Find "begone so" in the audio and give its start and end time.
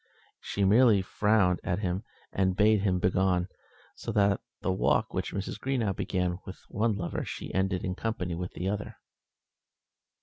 2.97-4.11